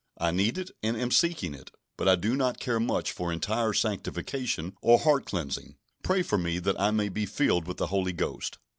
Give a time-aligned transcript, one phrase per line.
[0.17, 3.71] I need it, and am seeking it; but I do not care much for entire
[3.71, 5.75] sanctification or heart cleansing.
[6.01, 8.57] Pray for me that I may be filled with the Holy Ghost."